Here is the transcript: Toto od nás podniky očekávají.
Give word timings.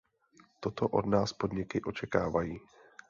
Toto 0.59 0.87
od 0.87 1.05
nás 1.05 1.33
podniky 1.33 1.81
očekávají. 1.83 2.59